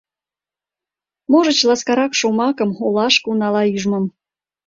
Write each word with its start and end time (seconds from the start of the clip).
Можыч, 1.31 1.59
ласкарак 1.69 2.11
шомакым, 2.19 2.71
олашке 2.85 3.27
унала 3.31 3.63
ӱжмым. 3.75 4.05